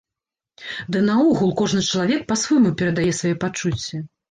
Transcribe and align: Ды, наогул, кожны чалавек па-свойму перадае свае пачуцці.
Ды, 0.95 1.01
наогул, 1.09 1.51
кожны 1.61 1.85
чалавек 1.91 2.25
па-свойму 2.33 2.73
перадае 2.83 3.09
свае 3.21 3.35
пачуцці. 3.47 4.05